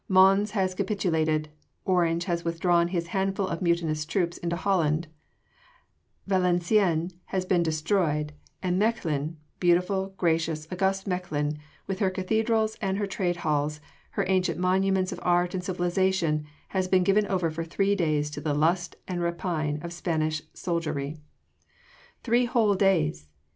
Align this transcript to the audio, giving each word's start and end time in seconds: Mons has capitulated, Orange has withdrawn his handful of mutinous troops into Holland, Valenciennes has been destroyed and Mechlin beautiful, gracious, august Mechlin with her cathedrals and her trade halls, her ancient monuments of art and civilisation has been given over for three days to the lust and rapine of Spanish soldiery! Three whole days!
Mons 0.09 0.49
has 0.57 0.73
capitulated, 0.73 1.49
Orange 1.85 2.25
has 2.25 2.43
withdrawn 2.43 2.87
his 2.87 3.09
handful 3.13 3.47
of 3.47 3.61
mutinous 3.61 4.03
troops 4.03 4.39
into 4.39 4.55
Holland, 4.55 5.07
Valenciennes 6.25 7.13
has 7.25 7.45
been 7.45 7.61
destroyed 7.61 8.33
and 8.63 8.81
Mechlin 8.81 9.35
beautiful, 9.59 10.15
gracious, 10.17 10.67
august 10.71 11.05
Mechlin 11.07 11.59
with 11.85 11.99
her 11.99 12.09
cathedrals 12.09 12.77
and 12.81 12.97
her 12.97 13.05
trade 13.05 13.37
halls, 13.45 13.79
her 14.17 14.25
ancient 14.27 14.57
monuments 14.57 15.11
of 15.11 15.19
art 15.21 15.53
and 15.53 15.63
civilisation 15.63 16.47
has 16.69 16.87
been 16.87 17.03
given 17.03 17.27
over 17.27 17.51
for 17.51 17.63
three 17.63 17.93
days 17.93 18.31
to 18.31 18.41
the 18.41 18.55
lust 18.55 18.95
and 19.07 19.21
rapine 19.21 19.79
of 19.83 19.93
Spanish 19.93 20.41
soldiery! 20.55 21.19
Three 22.23 22.45
whole 22.45 22.73
days! 22.73 23.27